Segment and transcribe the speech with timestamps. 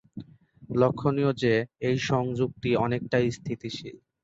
[0.75, 1.53] লক্ষণীয় যে,
[1.79, 3.95] এই সংযুক্তি অনেকটাই স্থিতিশীল।